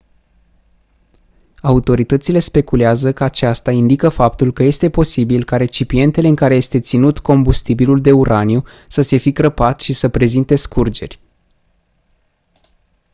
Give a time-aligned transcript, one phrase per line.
[1.61, 7.19] autoritățile speculează că aceasta indică faptul că este posibil ca recipientele în care este ținut
[7.19, 11.19] combustibilul de uraniu să se fi crăpat și să prezinte scurgeri